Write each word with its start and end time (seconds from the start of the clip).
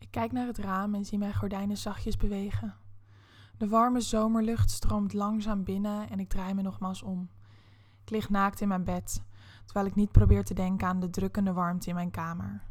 Ik 0.00 0.10
kijk 0.10 0.32
naar 0.32 0.46
het 0.46 0.58
raam 0.58 0.94
en 0.94 1.04
zie 1.04 1.18
mijn 1.18 1.34
gordijnen 1.34 1.76
zachtjes 1.76 2.16
bewegen. 2.16 2.76
De 3.58 3.68
warme 3.68 4.00
zomerlucht 4.00 4.70
stroomt 4.70 5.12
langzaam 5.12 5.64
binnen 5.64 6.10
en 6.10 6.20
ik 6.20 6.28
draai 6.28 6.54
me 6.54 6.62
nogmaals 6.62 7.02
om. 7.02 7.30
Ik 8.02 8.10
lig 8.10 8.30
naakt 8.30 8.60
in 8.60 8.68
mijn 8.68 8.84
bed, 8.84 9.22
terwijl 9.64 9.86
ik 9.86 9.94
niet 9.94 10.12
probeer 10.12 10.44
te 10.44 10.54
denken 10.54 10.88
aan 10.88 11.00
de 11.00 11.10
drukkende 11.10 11.52
warmte 11.52 11.88
in 11.88 11.94
mijn 11.94 12.10
kamer. 12.10 12.62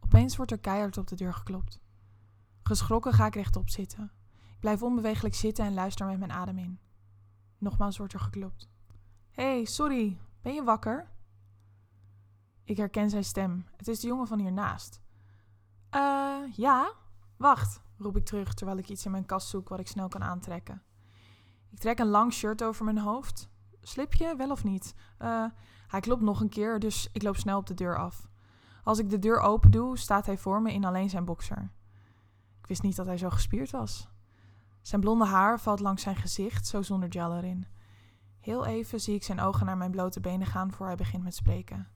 Opeens 0.00 0.36
wordt 0.36 0.50
er 0.50 0.58
keihard 0.58 0.96
op 0.96 1.06
de 1.06 1.16
deur 1.16 1.34
geklopt. 1.34 1.80
Geschrokken 2.62 3.12
ga 3.12 3.26
ik 3.26 3.34
rechtop 3.34 3.68
zitten. 3.68 4.12
Ik 4.52 4.60
blijf 4.60 4.82
onbeweeglijk 4.82 5.34
zitten 5.34 5.64
en 5.64 5.74
luister 5.74 6.06
met 6.06 6.18
mijn 6.18 6.32
adem 6.32 6.58
in. 6.58 6.78
Nogmaals 7.58 7.96
wordt 7.96 8.12
er 8.12 8.20
geklopt. 8.20 8.68
Hé, 9.30 9.44
hey, 9.44 9.64
sorry, 9.64 10.18
ben 10.42 10.54
je 10.54 10.64
wakker? 10.64 11.10
Ik 12.64 12.76
herken 12.76 13.10
zijn 13.10 13.24
stem. 13.24 13.66
Het 13.76 13.88
is 13.88 14.00
de 14.00 14.06
jongen 14.06 14.26
van 14.26 14.38
hiernaast. 14.38 15.02
Eh, 15.94 16.00
uh, 16.00 16.52
ja? 16.56 16.92
Wacht, 17.36 17.80
roep 17.98 18.16
ik 18.16 18.24
terug 18.24 18.54
terwijl 18.54 18.78
ik 18.78 18.88
iets 18.88 19.04
in 19.04 19.10
mijn 19.10 19.26
kast 19.26 19.48
zoek 19.48 19.68
wat 19.68 19.80
ik 19.80 19.88
snel 19.88 20.08
kan 20.08 20.22
aantrekken. 20.22 20.82
Ik 21.70 21.78
trek 21.78 21.98
een 21.98 22.08
lang 22.08 22.32
shirt 22.32 22.64
over 22.64 22.84
mijn 22.84 22.98
hoofd. 22.98 23.48
Slip 23.80 24.14
je, 24.14 24.36
wel 24.36 24.50
of 24.50 24.64
niet? 24.64 24.94
Uh, 25.18 25.44
hij 25.86 26.00
klopt 26.00 26.22
nog 26.22 26.40
een 26.40 26.48
keer, 26.48 26.78
dus 26.78 27.08
ik 27.12 27.22
loop 27.22 27.36
snel 27.36 27.58
op 27.58 27.66
de 27.66 27.74
deur 27.74 27.98
af. 27.98 28.28
Als 28.84 28.98
ik 28.98 29.10
de 29.10 29.18
deur 29.18 29.40
open 29.40 29.70
doe, 29.70 29.98
staat 29.98 30.26
hij 30.26 30.38
voor 30.38 30.62
me 30.62 30.72
in 30.72 30.84
alleen 30.84 31.10
zijn 31.10 31.24
boxer. 31.24 31.70
Ik 32.60 32.66
wist 32.66 32.82
niet 32.82 32.96
dat 32.96 33.06
hij 33.06 33.16
zo 33.16 33.30
gespierd 33.30 33.70
was. 33.70 34.08
Zijn 34.82 35.00
blonde 35.00 35.24
haar 35.24 35.60
valt 35.60 35.80
langs 35.80 36.02
zijn 36.02 36.16
gezicht, 36.16 36.66
zo 36.66 36.82
zonder 36.82 37.12
gel 37.12 37.36
erin. 37.36 37.66
Heel 38.40 38.66
even 38.66 39.00
zie 39.00 39.14
ik 39.14 39.22
zijn 39.22 39.40
ogen 39.40 39.66
naar 39.66 39.76
mijn 39.76 39.90
blote 39.90 40.20
benen 40.20 40.46
gaan 40.46 40.72
voor 40.72 40.86
hij 40.86 40.96
begint 40.96 41.22
met 41.22 41.34
spreken. 41.34 41.88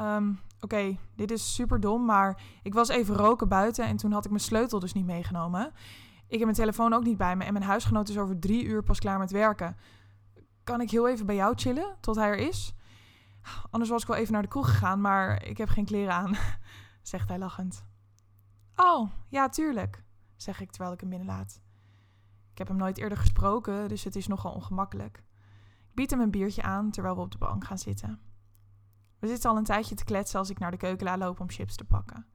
Um, 0.00 0.40
Oké, 0.60 0.96
dit 1.14 1.30
is 1.30 1.54
super 1.54 1.80
dom, 1.80 2.04
maar 2.04 2.42
ik 2.62 2.74
was 2.74 2.88
even 2.88 3.14
roken 3.14 3.48
buiten 3.48 3.84
en 3.84 3.96
toen 3.96 4.12
had 4.12 4.24
ik 4.24 4.30
mijn 4.30 4.42
sleutel 4.42 4.78
dus 4.78 4.92
niet 4.92 5.06
meegenomen. 5.06 5.72
Ik 6.26 6.38
heb 6.38 6.42
mijn 6.42 6.54
telefoon 6.54 6.92
ook 6.92 7.04
niet 7.04 7.16
bij 7.16 7.36
me 7.36 7.44
en 7.44 7.52
mijn 7.52 7.64
huisgenoot 7.64 8.08
is 8.08 8.18
over 8.18 8.38
drie 8.38 8.64
uur 8.64 8.82
pas 8.82 8.98
klaar 8.98 9.18
met 9.18 9.30
werken. 9.30 9.76
Kan 10.64 10.80
ik 10.80 10.90
heel 10.90 11.08
even 11.08 11.26
bij 11.26 11.34
jou 11.34 11.54
chillen 11.56 11.96
tot 12.00 12.16
hij 12.16 12.28
er 12.28 12.38
is? 12.38 12.74
Anders 13.70 13.90
was 13.90 14.02
ik 14.02 14.08
wel 14.08 14.16
even 14.16 14.32
naar 14.32 14.42
de 14.42 14.48
kroeg 14.48 14.68
gegaan, 14.68 15.00
maar 15.00 15.44
ik 15.44 15.58
heb 15.58 15.68
geen 15.68 15.84
kleren 15.84 16.14
aan, 16.14 16.36
zegt 17.02 17.28
hij 17.28 17.38
lachend. 17.38 17.84
Oh, 18.76 19.10
ja, 19.28 19.48
tuurlijk, 19.48 20.04
zeg 20.36 20.60
ik 20.60 20.70
terwijl 20.70 20.92
ik 20.92 21.00
hem 21.00 21.08
binnenlaat. 21.08 21.60
Ik 22.52 22.58
heb 22.58 22.68
hem 22.68 22.76
nooit 22.76 22.98
eerder 22.98 23.18
gesproken, 23.18 23.88
dus 23.88 24.04
het 24.04 24.16
is 24.16 24.26
nogal 24.26 24.52
ongemakkelijk. 24.52 25.16
Ik 25.88 25.94
bied 25.94 26.10
hem 26.10 26.20
een 26.20 26.30
biertje 26.30 26.62
aan 26.62 26.90
terwijl 26.90 27.14
we 27.14 27.20
op 27.20 27.30
de 27.30 27.38
bank 27.38 27.64
gaan 27.64 27.78
zitten. 27.78 28.20
We 29.18 29.26
zitten 29.26 29.50
al 29.50 29.56
een 29.56 29.64
tijdje 29.64 29.94
te 29.94 30.04
kletsen 30.04 30.38
als 30.38 30.50
ik 30.50 30.58
naar 30.58 30.70
de 30.70 30.76
keuken 30.76 31.18
loop 31.18 31.40
om 31.40 31.50
chips 31.50 31.76
te 31.76 31.84
pakken. 31.84 32.26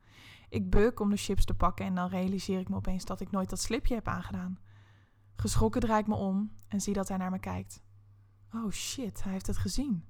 Ik 0.50 0.70
buk 0.70 1.00
om 1.00 1.10
de 1.10 1.18
chips 1.18 1.46
te 1.46 1.54
pakken 1.54 1.86
en 1.86 1.96
dan 1.96 2.10
realiseer 2.10 2.60
ik 2.60 2.70
me 2.70 2.76
opeens 2.76 3.06
dat 3.06 3.22
ik 3.22 3.32
nooit 3.32 3.50
dat 3.50 3.60
slipje 3.60 3.96
heb 3.96 4.08
aangedaan. 4.08 4.60
Geschrokken 5.36 5.82
draai 5.82 6.02
ik 6.02 6.08
me 6.08 6.16
om 6.16 6.52
en 6.68 6.82
zie 6.82 6.94
dat 6.94 7.08
hij 7.08 7.18
naar 7.18 7.32
me 7.32 7.40
kijkt. 7.40 7.84
Oh 8.54 8.72
shit, 8.72 9.24
hij 9.24 9.32
heeft 9.32 9.48
het 9.48 9.58
gezien. 9.58 10.06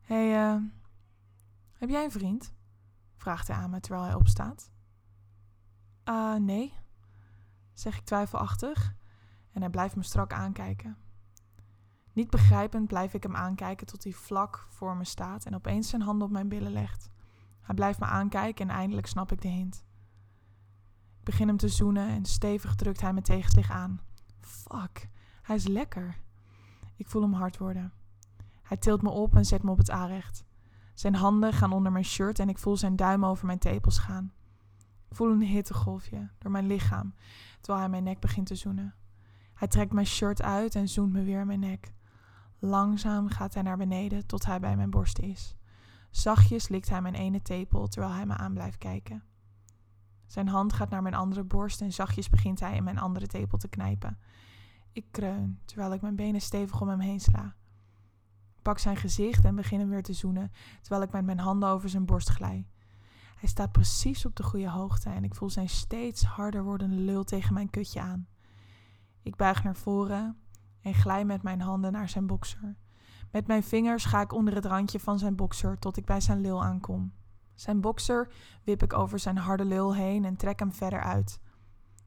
Hé, 0.00 0.30
hey, 0.30 0.54
uh, 0.54 0.62
heb 1.72 1.88
jij 1.88 2.04
een 2.04 2.10
vriend? 2.10 2.54
vraagt 3.16 3.48
hij 3.48 3.56
aan 3.56 3.70
me 3.70 3.80
terwijl 3.80 4.04
hij 4.04 4.14
opstaat. 4.14 4.70
Ah, 6.04 6.40
nee, 6.40 6.74
zeg 7.72 7.96
ik 7.96 8.04
twijfelachtig 8.04 8.94
en 9.52 9.60
hij 9.60 9.70
blijft 9.70 9.96
me 9.96 10.02
strak 10.02 10.32
aankijken. 10.32 10.96
Niet 12.12 12.30
begrijpend 12.30 12.86
blijf 12.86 13.14
ik 13.14 13.22
hem 13.22 13.36
aankijken 13.36 13.86
tot 13.86 14.04
hij 14.04 14.12
vlak 14.12 14.66
voor 14.68 14.96
me 14.96 15.04
staat 15.04 15.44
en 15.44 15.54
opeens 15.54 15.88
zijn 15.88 16.02
handen 16.02 16.26
op 16.26 16.32
mijn 16.32 16.48
billen 16.48 16.72
legt. 16.72 17.10
Hij 17.60 17.74
blijft 17.74 17.98
me 17.98 18.06
aankijken 18.06 18.68
en 18.68 18.76
eindelijk 18.76 19.06
snap 19.06 19.32
ik 19.32 19.40
de 19.40 19.48
hint. 19.48 19.84
Ik 21.18 21.24
begin 21.24 21.48
hem 21.48 21.56
te 21.56 21.68
zoenen 21.68 22.08
en 22.08 22.24
stevig 22.24 22.74
drukt 22.74 23.00
hij 23.00 23.12
me 23.12 23.22
tegen 23.22 23.50
zich 23.50 23.70
aan. 23.70 24.00
Fuck, 24.40 25.08
hij 25.42 25.56
is 25.56 25.66
lekker. 25.66 26.16
Ik 26.96 27.08
voel 27.08 27.22
hem 27.22 27.32
hard 27.32 27.58
worden. 27.58 27.92
Hij 28.62 28.76
tilt 28.76 29.02
me 29.02 29.10
op 29.10 29.36
en 29.36 29.44
zet 29.44 29.62
me 29.62 29.70
op 29.70 29.78
het 29.78 29.90
aanrecht. 29.90 30.44
Zijn 30.94 31.14
handen 31.14 31.52
gaan 31.52 31.72
onder 31.72 31.92
mijn 31.92 32.04
shirt 32.04 32.38
en 32.38 32.48
ik 32.48 32.58
voel 32.58 32.76
zijn 32.76 32.96
duim 32.96 33.24
over 33.24 33.46
mijn 33.46 33.58
tepels 33.58 33.98
gaan. 33.98 34.32
Ik 35.08 35.16
voel 35.16 35.30
een 35.30 35.42
hittegolfje 35.42 36.30
door 36.38 36.50
mijn 36.50 36.66
lichaam 36.66 37.14
terwijl 37.60 37.78
hij 37.78 37.88
mijn 37.88 38.04
nek 38.04 38.20
begint 38.20 38.46
te 38.46 38.54
zoenen. 38.54 38.94
Hij 39.54 39.68
trekt 39.68 39.92
mijn 39.92 40.06
shirt 40.06 40.42
uit 40.42 40.74
en 40.74 40.88
zoent 40.88 41.12
me 41.12 41.22
weer 41.22 41.40
in 41.40 41.46
mijn 41.46 41.60
nek. 41.60 41.92
Langzaam 42.64 43.28
gaat 43.28 43.54
hij 43.54 43.62
naar 43.62 43.76
beneden 43.76 44.26
tot 44.26 44.46
hij 44.46 44.60
bij 44.60 44.76
mijn 44.76 44.90
borst 44.90 45.18
is. 45.18 45.56
Zachtjes 46.10 46.68
likt 46.68 46.88
hij 46.88 47.02
mijn 47.02 47.14
ene 47.14 47.42
tepel 47.42 47.88
terwijl 47.88 48.12
hij 48.12 48.26
me 48.26 48.36
aan 48.36 48.52
blijft 48.52 48.78
kijken. 48.78 49.22
Zijn 50.26 50.48
hand 50.48 50.72
gaat 50.72 50.90
naar 50.90 51.02
mijn 51.02 51.14
andere 51.14 51.44
borst 51.44 51.80
en 51.80 51.92
zachtjes 51.92 52.28
begint 52.28 52.60
hij 52.60 52.76
in 52.76 52.84
mijn 52.84 52.98
andere 52.98 53.26
tepel 53.26 53.58
te 53.58 53.68
knijpen. 53.68 54.18
Ik 54.92 55.04
kreun 55.10 55.58
terwijl 55.64 55.92
ik 55.92 56.00
mijn 56.00 56.16
benen 56.16 56.40
stevig 56.40 56.80
om 56.80 56.88
hem 56.88 57.00
heen 57.00 57.20
sla. 57.20 57.54
Ik 58.56 58.62
pak 58.62 58.78
zijn 58.78 58.96
gezicht 58.96 59.44
en 59.44 59.54
begin 59.54 59.78
hem 59.78 59.88
weer 59.88 60.02
te 60.02 60.12
zoenen 60.12 60.52
terwijl 60.80 61.02
ik 61.02 61.12
met 61.12 61.24
mijn 61.24 61.40
handen 61.40 61.68
over 61.68 61.88
zijn 61.88 62.06
borst 62.06 62.28
glij. 62.28 62.66
Hij 63.36 63.48
staat 63.48 63.72
precies 63.72 64.26
op 64.26 64.36
de 64.36 64.42
goede 64.42 64.70
hoogte 64.70 65.10
en 65.10 65.24
ik 65.24 65.34
voel 65.34 65.50
zijn 65.50 65.68
steeds 65.68 66.22
harder 66.22 66.64
wordende 66.64 66.96
lul 66.96 67.24
tegen 67.24 67.54
mijn 67.54 67.70
kutje 67.70 68.00
aan. 68.00 68.26
Ik 69.22 69.36
buig 69.36 69.64
naar 69.64 69.76
voren 69.76 70.36
en 70.82 70.94
glij 70.94 71.24
met 71.24 71.42
mijn 71.42 71.60
handen 71.60 71.92
naar 71.92 72.08
zijn 72.08 72.26
bokser. 72.26 72.76
Met 73.30 73.46
mijn 73.46 73.62
vingers 73.62 74.04
ga 74.04 74.20
ik 74.20 74.32
onder 74.32 74.54
het 74.54 74.64
randje 74.64 75.00
van 75.00 75.18
zijn 75.18 75.36
bokser 75.36 75.78
tot 75.78 75.96
ik 75.96 76.04
bij 76.04 76.20
zijn 76.20 76.40
lul 76.40 76.64
aankom. 76.64 77.12
Zijn 77.54 77.80
bokser 77.80 78.32
wip 78.64 78.82
ik 78.82 78.92
over 78.92 79.18
zijn 79.18 79.36
harde 79.36 79.64
lul 79.64 79.94
heen 79.94 80.24
en 80.24 80.36
trek 80.36 80.58
hem 80.58 80.72
verder 80.72 81.00
uit. 81.00 81.40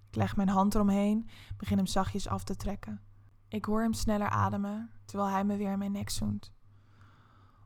Ik 0.09 0.15
leg 0.15 0.35
mijn 0.35 0.49
hand 0.49 0.75
eromheen, 0.75 1.29
begin 1.57 1.77
hem 1.77 1.85
zachtjes 1.85 2.27
af 2.27 2.43
te 2.43 2.55
trekken. 2.55 3.01
Ik 3.47 3.65
hoor 3.65 3.81
hem 3.81 3.93
sneller 3.93 4.29
ademen, 4.29 4.89
terwijl 5.05 5.29
hij 5.29 5.43
me 5.43 5.57
weer 5.57 5.71
in 5.71 5.79
mijn 5.79 5.91
nek 5.91 6.09
zoent. 6.09 6.53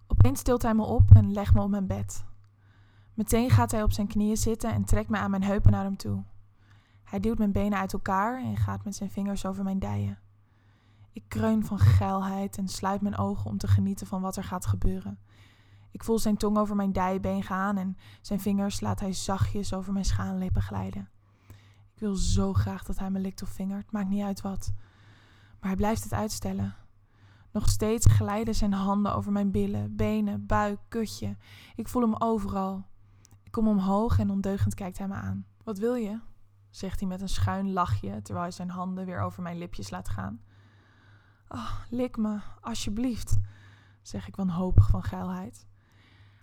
Opeens 0.08 0.42
tilt 0.42 0.62
hij 0.62 0.74
me 0.74 0.84
op 0.84 1.16
en 1.16 1.32
legt 1.32 1.54
me 1.54 1.62
op 1.62 1.70
mijn 1.70 1.88
bed. 1.88 2.26
Meteen 3.14 3.50
gaat 3.50 3.72
hij 3.72 3.84
op 3.84 3.92
zijn 3.92 4.08
knieën 4.08 4.38
zitten 4.38 4.74
en 4.74 4.86
trekt 4.86 5.10
me 5.10 5.18
aan 5.18 5.32
mijn 5.32 5.44
heupen 5.44 5.72
naar 5.72 5.84
hem 5.84 5.98
toe. 5.98 6.24
Hij 7.04 7.20
duwt 7.20 7.38
mijn 7.38 7.52
benen 7.52 7.80
uit 7.80 7.94
elkaar 7.94 8.44
en 8.44 8.58
gaat 8.58 8.84
met 8.84 8.96
zijn 8.96 9.10
vingers 9.10 9.46
over 9.46 9.64
mijn 9.64 9.80
dijen. 9.80 10.20
Ik 11.14 11.24
kreun 11.28 11.66
van 11.66 11.80
geilheid 11.80 12.58
en 12.58 12.68
sluit 12.68 13.02
mijn 13.02 13.18
ogen 13.18 13.50
om 13.50 13.58
te 13.58 13.68
genieten 13.68 14.08
van 14.08 14.22
wat 14.22 14.36
er 14.36 14.44
gaat 14.44 14.66
gebeuren. 14.66 15.20
Ik 15.92 16.04
voel 16.04 16.20
zijn 16.20 16.38
tong 16.38 16.58
over 16.58 16.76
mijn 16.76 16.92
dijbeen 16.92 17.44
gaan 17.44 17.78
en 17.78 17.98
zijn 18.22 18.40
vingers 18.40 18.80
laat 18.80 19.00
hij 19.00 19.14
zachtjes 19.14 19.74
over 19.74 19.94
mijn 19.94 20.06
schaanlippen 20.06 20.62
glijden. 20.62 21.10
Ik 21.94 22.00
wil 22.00 22.16
zo 22.16 22.54
graag 22.54 22.84
dat 22.84 23.00
hij 23.00 23.10
me 23.10 23.20
likt 23.20 23.42
of 23.42 23.50
vingert, 23.50 23.92
maakt 23.92 24.10
niet 24.10 24.24
uit 24.24 24.42
wat. 24.42 24.74
Maar 25.60 25.70
hij 25.70 25.76
blijft 25.76 26.04
het 26.04 26.14
uitstellen. 26.14 26.76
Nog 27.52 27.70
steeds 27.70 28.06
glijden 28.06 28.56
zijn 28.56 28.74
handen 28.74 29.16
over 29.16 29.32
mijn 29.32 29.52
billen, 29.52 29.96
benen, 29.96 30.46
buik, 30.46 30.80
kutje. 30.88 31.38
Ik 31.76 31.88
voel 31.88 32.02
hem 32.02 32.16
overal. 32.16 32.86
Ik 33.44 33.52
kom 33.52 33.68
omhoog 33.68 34.20
en 34.20 34.30
ondeugend 34.30 34.74
kijkt 34.74 34.98
hij 34.98 35.08
me 35.08 35.14
aan. 35.14 35.46
Wat 35.64 35.78
wil 35.78 35.96
je? 35.96 36.20
zegt 36.70 37.00
hij 37.00 37.10
met 37.10 37.22
een 37.22 37.30
schuin 37.30 37.74
lachje 37.74 38.22
terwijl 38.22 38.46
hij 38.46 38.52
zijn 38.52 38.70
handen 38.70 39.06
weer 39.06 39.22
over 39.22 39.42
mijn 39.42 39.58
lipjes 39.58 39.90
laat 39.90 40.10
gaan. 40.10 40.42
Oh, 41.52 41.80
lik 41.90 42.18
me, 42.18 42.40
alsjeblieft, 42.62 43.38
zeg 44.02 44.28
ik 44.28 44.36
wanhopig 44.36 44.90
van 44.90 45.04
geilheid. 45.04 45.68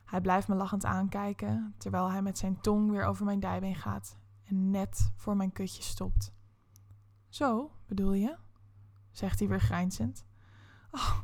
Hij 0.04 0.20
blijft 0.20 0.48
me 0.48 0.54
lachend 0.54 0.84
aankijken 0.84 1.74
terwijl 1.78 2.10
hij 2.10 2.22
met 2.22 2.38
zijn 2.38 2.60
tong 2.60 2.90
weer 2.90 3.04
over 3.04 3.24
mijn 3.24 3.40
dijbeen 3.40 3.74
gaat 3.76 4.18
en 4.44 4.70
net 4.70 5.12
voor 5.16 5.36
mijn 5.36 5.52
kutje 5.52 5.82
stopt. 5.82 6.32
Zo, 7.28 7.70
bedoel 7.86 8.12
je? 8.12 8.36
zegt 9.10 9.38
hij 9.38 9.48
weer 9.48 9.60
grijnzend. 9.60 10.26
Oh, 10.90 11.18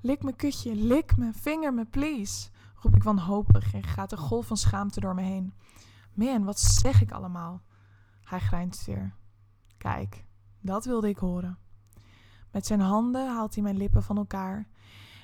lik 0.00 0.22
me 0.22 0.32
kutje, 0.32 0.74
lik 0.74 1.16
me, 1.16 1.32
vinger 1.32 1.74
me, 1.74 1.84
please, 1.84 2.50
roep 2.74 2.96
ik 2.96 3.02
wanhopig 3.02 3.74
en 3.74 3.82
gaat 3.82 4.12
een 4.12 4.18
golf 4.18 4.46
van 4.46 4.56
schaamte 4.56 5.00
door 5.00 5.14
me 5.14 5.22
heen. 5.22 5.54
Man, 6.12 6.44
wat 6.44 6.60
zeg 6.60 7.00
ik 7.00 7.12
allemaal? 7.12 7.62
Hij 8.22 8.40
grijnst 8.40 8.86
weer. 8.86 9.14
Kijk, 9.76 10.24
dat 10.60 10.84
wilde 10.84 11.08
ik 11.08 11.18
horen. 11.18 11.58
Met 12.50 12.66
zijn 12.66 12.80
handen 12.80 13.28
haalt 13.28 13.54
hij 13.54 13.62
mijn 13.62 13.76
lippen 13.76 14.02
van 14.02 14.16
elkaar 14.16 14.68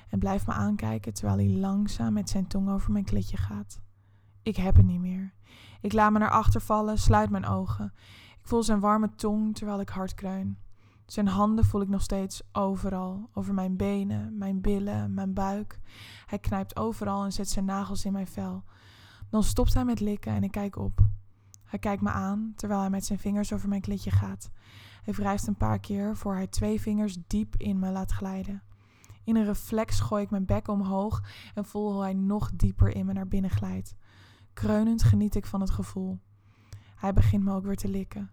en 0.09 0.19
blijft 0.19 0.47
me 0.47 0.53
aankijken 0.53 1.13
terwijl 1.13 1.37
hij 1.37 1.57
langzaam 1.57 2.13
met 2.13 2.29
zijn 2.29 2.47
tong 2.47 2.69
over 2.69 2.91
mijn 2.91 3.05
klitje 3.05 3.37
gaat. 3.37 3.81
Ik 4.41 4.55
heb 4.55 4.75
het 4.75 4.85
niet 4.85 4.99
meer. 4.99 5.33
Ik 5.81 5.93
laat 5.93 6.11
me 6.11 6.19
naar 6.19 6.29
achter 6.29 6.61
vallen, 6.61 6.97
sluit 6.97 7.29
mijn 7.29 7.45
ogen. 7.45 7.93
Ik 8.39 8.47
voel 8.47 8.63
zijn 8.63 8.79
warme 8.79 9.15
tong 9.15 9.55
terwijl 9.55 9.79
ik 9.79 9.89
hard 9.89 10.13
kreun. 10.13 10.57
Zijn 11.05 11.27
handen 11.27 11.65
voel 11.65 11.81
ik 11.81 11.89
nog 11.89 12.01
steeds 12.01 12.41
overal, 12.51 13.29
over 13.33 13.53
mijn 13.53 13.77
benen, 13.77 14.37
mijn 14.37 14.61
billen, 14.61 15.13
mijn 15.13 15.33
buik. 15.33 15.79
Hij 16.25 16.39
knijpt 16.39 16.75
overal 16.75 17.23
en 17.23 17.33
zet 17.33 17.49
zijn 17.49 17.65
nagels 17.65 18.05
in 18.05 18.13
mijn 18.13 18.27
vel. 18.27 18.63
Dan 19.29 19.43
stopt 19.43 19.73
hij 19.73 19.85
met 19.85 19.99
likken 19.99 20.33
en 20.33 20.43
ik 20.43 20.51
kijk 20.51 20.75
op. 20.75 21.05
Hij 21.75 21.83
kijkt 21.83 22.01
me 22.01 22.09
aan 22.09 22.53
terwijl 22.55 22.79
hij 22.79 22.89
met 22.89 23.05
zijn 23.05 23.19
vingers 23.19 23.53
over 23.53 23.69
mijn 23.69 23.81
klitje 23.81 24.11
gaat. 24.11 24.49
Hij 25.03 25.13
wrijft 25.13 25.47
een 25.47 25.57
paar 25.57 25.79
keer 25.79 26.17
voor 26.17 26.33
hij 26.33 26.47
twee 26.47 26.81
vingers 26.81 27.17
diep 27.27 27.55
in 27.57 27.79
me 27.79 27.91
laat 27.91 28.11
glijden. 28.11 28.63
In 29.23 29.35
een 29.35 29.45
reflex 29.45 29.99
gooi 29.99 30.23
ik 30.23 30.29
mijn 30.29 30.45
bek 30.45 30.67
omhoog 30.67 31.23
en 31.53 31.65
voel 31.65 31.91
hoe 31.91 32.01
hij 32.01 32.13
nog 32.13 32.51
dieper 32.51 32.95
in 32.95 33.05
me 33.05 33.13
naar 33.13 33.27
binnen 33.27 33.51
glijdt. 33.51 33.95
Kreunend 34.53 35.03
geniet 35.03 35.35
ik 35.35 35.45
van 35.45 35.61
het 35.61 35.69
gevoel. 35.69 36.19
Hij 36.95 37.13
begint 37.13 37.43
me 37.43 37.53
ook 37.53 37.65
weer 37.65 37.75
te 37.75 37.89
likken. 37.89 38.31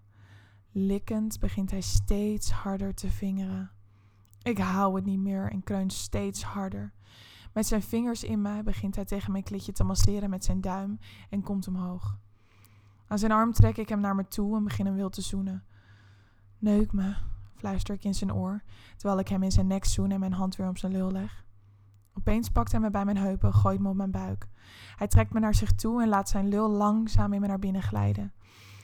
Likkend 0.70 1.40
begint 1.40 1.70
hij 1.70 1.80
steeds 1.80 2.50
harder 2.50 2.94
te 2.94 3.10
vingeren. 3.10 3.70
Ik 4.42 4.58
hou 4.58 4.94
het 4.94 5.04
niet 5.04 5.20
meer 5.20 5.50
en 5.50 5.62
kreun 5.62 5.90
steeds 5.90 6.42
harder. 6.42 6.92
Met 7.52 7.66
zijn 7.66 7.82
vingers 7.82 8.24
in 8.24 8.42
mij 8.42 8.62
begint 8.62 8.94
hij 8.94 9.04
tegen 9.04 9.32
mijn 9.32 9.44
klitje 9.44 9.72
te 9.72 9.84
masseren 9.84 10.30
met 10.30 10.44
zijn 10.44 10.60
duim 10.60 10.98
en 11.30 11.42
komt 11.42 11.68
omhoog. 11.68 12.20
Aan 13.12 13.18
zijn 13.18 13.32
arm 13.32 13.52
trek 13.52 13.76
ik 13.76 13.88
hem 13.88 14.00
naar 14.00 14.14
me 14.14 14.28
toe 14.28 14.56
en 14.56 14.64
begin 14.64 14.86
hem 14.86 14.94
wild 14.94 15.12
te 15.12 15.20
zoenen. 15.20 15.64
Neuk 16.58 16.92
me, 16.92 17.14
fluister 17.54 17.94
ik 17.94 18.04
in 18.04 18.14
zijn 18.14 18.34
oor, 18.34 18.62
terwijl 18.96 19.20
ik 19.20 19.28
hem 19.28 19.42
in 19.42 19.52
zijn 19.52 19.66
nek 19.66 19.84
zoen 19.84 20.10
en 20.10 20.20
mijn 20.20 20.32
hand 20.32 20.56
weer 20.56 20.68
op 20.68 20.78
zijn 20.78 20.92
lul 20.92 21.10
leg. 21.10 21.44
Opeens 22.14 22.48
pakt 22.48 22.72
hij 22.72 22.80
me 22.80 22.90
bij 22.90 23.04
mijn 23.04 23.16
heupen, 23.16 23.54
gooit 23.54 23.80
me 23.80 23.88
op 23.88 23.96
mijn 23.96 24.10
buik. 24.10 24.48
Hij 24.96 25.08
trekt 25.08 25.32
me 25.32 25.40
naar 25.40 25.54
zich 25.54 25.72
toe 25.72 26.02
en 26.02 26.08
laat 26.08 26.28
zijn 26.28 26.48
lul 26.48 26.70
langzaam 26.70 27.32
in 27.32 27.40
me 27.40 27.46
naar 27.46 27.58
binnen 27.58 27.82
glijden. 27.82 28.32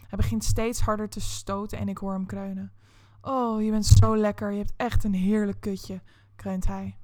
Hij 0.08 0.19
begint 0.19 0.44
steeds 0.44 0.80
harder 0.80 1.08
te 1.08 1.20
stoten 1.20 1.78
en 1.78 1.88
ik 1.88 1.98
hoor 1.98 2.12
hem 2.12 2.26
kreunen. 2.26 2.72
Oh, 3.20 3.62
je 3.62 3.70
bent 3.70 3.86
zo 3.86 4.16
lekker, 4.16 4.50
je 4.50 4.58
hebt 4.58 4.75
echt 4.76 5.04
een 5.04 5.14
heerlijk 5.14 5.60
kutje, 5.60 6.02
kreunt 6.36 6.66
hij. 6.66 6.98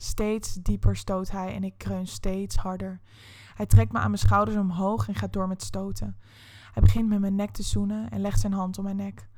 Steeds 0.00 0.54
dieper 0.54 0.96
stoot 0.96 1.30
hij 1.30 1.54
en 1.54 1.64
ik 1.64 1.74
kreun 1.76 2.06
steeds 2.06 2.56
harder. 2.56 3.00
Hij 3.54 3.66
trekt 3.66 3.92
me 3.92 3.98
aan 3.98 4.10
mijn 4.10 4.22
schouders 4.22 4.56
omhoog 4.56 5.08
en 5.08 5.14
gaat 5.14 5.32
door 5.32 5.48
met 5.48 5.62
stoten. 5.62 6.16
Hij 6.72 6.82
begint 6.82 7.08
met 7.08 7.20
mijn 7.20 7.34
nek 7.34 7.50
te 7.50 7.62
zoenen 7.62 8.10
en 8.10 8.20
legt 8.20 8.40
zijn 8.40 8.52
hand 8.52 8.78
om 8.78 8.84
mijn 8.84 8.96
nek. 8.96 9.28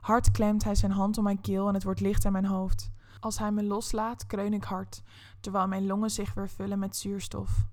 Hard 0.00 0.30
klemt 0.30 0.64
hij 0.64 0.74
zijn 0.74 0.92
hand 0.92 1.18
om 1.18 1.24
mijn 1.24 1.40
keel 1.40 1.68
en 1.68 1.74
het 1.74 1.84
wordt 1.84 2.00
licht 2.00 2.26
aan 2.26 2.32
mijn 2.32 2.44
hoofd. 2.44 2.90
Als 3.20 3.38
hij 3.38 3.52
me 3.52 3.64
loslaat, 3.64 4.26
kreun 4.26 4.52
ik 4.52 4.64
hard, 4.64 5.02
terwijl 5.40 5.68
mijn 5.68 5.86
longen 5.86 6.10
zich 6.10 6.34
weer 6.34 6.48
vullen 6.48 6.78
met 6.78 6.96
zuurstof. 6.96 7.66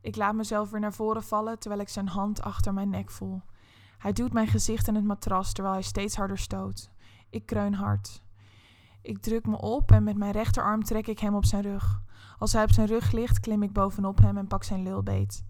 Ik 0.00 0.16
laat 0.16 0.34
mezelf 0.34 0.70
weer 0.70 0.80
naar 0.80 0.92
voren 0.92 1.22
vallen 1.22 1.58
terwijl 1.58 1.80
ik 1.80 1.88
zijn 1.88 2.08
hand 2.08 2.42
achter 2.42 2.74
mijn 2.74 2.90
nek 2.90 3.10
voel. 3.10 3.42
Hij 3.98 4.12
duwt 4.12 4.32
mijn 4.32 4.46
gezicht 4.46 4.88
in 4.88 4.94
het 4.94 5.04
matras 5.04 5.52
terwijl 5.52 5.74
hij 5.74 5.84
steeds 5.84 6.16
harder 6.16 6.38
stoot. 6.38 6.90
Ik 7.30 7.46
kreun 7.46 7.74
hard. 7.74 8.22
Ik 9.02 9.18
druk 9.18 9.46
me 9.46 9.60
op 9.60 9.90
en 9.92 10.04
met 10.04 10.16
mijn 10.16 10.32
rechterarm 10.32 10.84
trek 10.84 11.06
ik 11.06 11.18
hem 11.18 11.34
op 11.34 11.44
zijn 11.44 11.62
rug. 11.62 12.02
Als 12.38 12.52
hij 12.52 12.62
op 12.62 12.70
zijn 12.70 12.86
rug 12.86 13.12
ligt, 13.12 13.40
klim 13.40 13.62
ik 13.62 13.72
bovenop 13.72 14.18
hem 14.18 14.36
en 14.36 14.46
pak 14.46 14.64
zijn 14.64 14.82
lulbeet. 14.82 15.44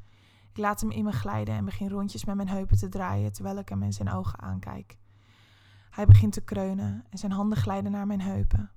Ik 0.50 0.56
laat 0.56 0.80
hem 0.80 0.90
in 0.90 1.04
me 1.04 1.12
glijden 1.12 1.54
en 1.54 1.64
begin 1.64 1.88
rondjes 1.88 2.24
met 2.24 2.36
mijn 2.36 2.48
heupen 2.48 2.78
te 2.78 2.88
draaien 2.88 3.32
terwijl 3.32 3.58
ik 3.58 3.68
hem 3.68 3.82
in 3.82 3.92
zijn 3.92 4.10
ogen 4.10 4.40
aankijk. 4.40 4.98
Hij 5.90 6.06
begint 6.06 6.32
te 6.32 6.40
kreunen 6.40 7.04
en 7.10 7.18
zijn 7.18 7.32
handen 7.32 7.58
glijden 7.58 7.92
naar 7.92 8.06
mijn 8.06 8.20
heupen. 8.20 8.70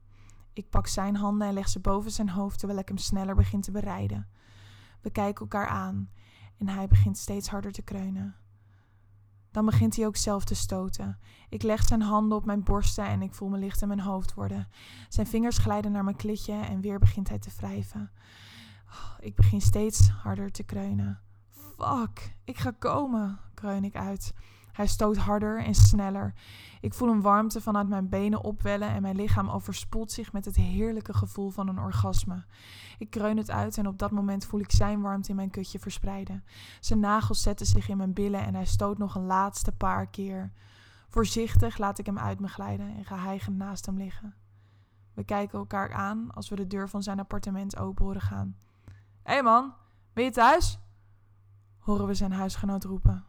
Ik 0.53 0.69
pak 0.69 0.87
zijn 0.87 1.15
handen 1.15 1.47
en 1.47 1.53
leg 1.53 1.69
ze 1.69 1.79
boven 1.79 2.11
zijn 2.11 2.29
hoofd 2.29 2.59
terwijl 2.59 2.79
ik 2.79 2.87
hem 2.87 2.97
sneller 2.97 3.35
begin 3.35 3.61
te 3.61 3.71
bereiden. 3.71 4.27
We 5.01 5.09
kijken 5.09 5.41
elkaar 5.41 5.67
aan 5.67 6.09
en 6.57 6.67
hij 6.67 6.87
begint 6.87 7.17
steeds 7.17 7.49
harder 7.49 7.71
te 7.71 7.81
kreunen. 7.81 8.35
Dan 9.53 9.65
begint 9.65 9.95
hij 9.95 10.05
ook 10.05 10.15
zelf 10.15 10.44
te 10.44 10.55
stoten. 10.55 11.19
Ik 11.50 11.63
leg 11.63 11.83
zijn 11.88 12.01
handen 12.01 12.38
op 12.38 12.45
mijn 12.45 12.63
borsten 12.63 13.05
en 13.05 13.21
ik 13.21 13.33
voel 13.33 13.50
me 13.50 13.57
licht 13.57 13.81
in 13.81 13.88
mijn 13.88 14.00
hoofd 14.00 14.33
worden. 14.33 14.67
Zijn 15.09 15.27
vingers 15.27 15.57
glijden 15.57 15.91
naar 15.91 16.03
mijn 16.03 16.15
klitje 16.15 16.53
en 16.53 16.81
weer 16.81 17.00
begint 17.00 17.29
hij 17.29 17.39
te 17.39 17.50
wrijven. 17.57 18.11
Oh, 18.89 19.13
ik 19.19 19.35
begin 19.35 19.61
steeds 19.61 20.09
harder 20.09 20.51
te 20.51 20.63
kreunen. 20.63 21.19
Fuck, 21.50 22.35
ik 22.44 22.57
ga 22.57 22.71
komen, 22.79 23.39
kreun 23.53 23.83
ik 23.83 23.95
uit. 23.95 24.33
Hij 24.73 24.87
stoot 24.87 25.17
harder 25.17 25.63
en 25.63 25.75
sneller. 25.75 26.33
Ik 26.81 26.93
voel 26.93 27.09
een 27.09 27.21
warmte 27.21 27.61
vanuit 27.61 27.87
mijn 27.87 28.09
benen 28.09 28.43
opwellen 28.43 28.89
en 28.89 29.01
mijn 29.01 29.15
lichaam 29.15 29.49
overspoelt 29.49 30.11
zich 30.11 30.33
met 30.33 30.45
het 30.45 30.55
heerlijke 30.55 31.13
gevoel 31.13 31.49
van 31.49 31.67
een 31.67 31.79
orgasme. 31.79 32.43
Ik 32.97 33.09
kreun 33.09 33.37
het 33.37 33.51
uit 33.51 33.77
en 33.77 33.87
op 33.87 33.99
dat 33.99 34.11
moment 34.11 34.45
voel 34.45 34.59
ik 34.59 34.71
zijn 34.71 35.01
warmte 35.01 35.29
in 35.29 35.35
mijn 35.35 35.49
kutje 35.49 35.79
verspreiden. 35.79 36.43
Zijn 36.79 36.99
nagels 36.99 37.41
zetten 37.41 37.65
zich 37.65 37.89
in 37.89 37.97
mijn 37.97 38.13
billen 38.13 38.45
en 38.45 38.55
hij 38.55 38.65
stoot 38.65 38.97
nog 38.97 39.15
een 39.15 39.25
laatste 39.25 39.71
paar 39.71 40.07
keer. 40.07 40.51
Voorzichtig 41.09 41.77
laat 41.77 41.99
ik 41.99 42.05
hem 42.05 42.19
uit 42.19 42.39
me 42.39 42.47
glijden 42.47 42.95
en 42.97 43.05
ga 43.05 43.17
hijgend 43.17 43.57
naast 43.57 43.85
hem 43.85 43.97
liggen. 43.97 44.35
We 45.13 45.23
kijken 45.23 45.59
elkaar 45.59 45.93
aan 45.93 46.31
als 46.31 46.49
we 46.49 46.55
de 46.55 46.67
deur 46.67 46.89
van 46.89 47.03
zijn 47.03 47.19
appartement 47.19 47.77
open 47.77 48.05
horen 48.05 48.21
gaan. 48.21 48.57
Hé 49.23 49.33
hey 49.33 49.43
man, 49.43 49.73
ben 50.13 50.23
je 50.23 50.31
thuis? 50.31 50.79
horen 51.79 52.07
we 52.07 52.13
zijn 52.13 52.31
huisgenoot 52.31 52.83
roepen. 52.83 53.25